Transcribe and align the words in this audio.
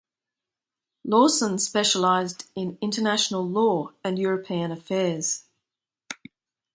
Lawson 1.03 1.59
specialized 1.59 2.49
in 2.55 2.75
international 2.81 3.47
law 3.47 3.91
and 4.03 4.17
European 4.17 4.71
affairs. 4.71 5.43